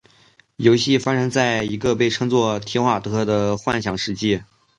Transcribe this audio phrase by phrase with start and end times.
[0.55, 4.43] 游戏发生在一个被称作「提瓦特」的幻想世界。